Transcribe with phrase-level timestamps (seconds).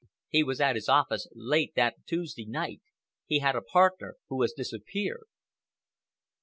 [0.29, 2.81] He was at his office late that Tuesday night.
[3.27, 5.27] He had a partner who has disappeared."